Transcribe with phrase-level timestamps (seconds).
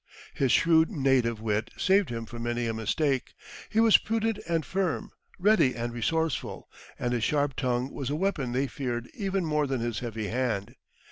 [0.33, 3.35] His shrewd native wit saved him from many a mistake.
[3.69, 8.51] He was prudent and firm, ready and resourceful, and his sharp tongue was a weapon
[8.51, 10.73] they feared even more than his heavy hand.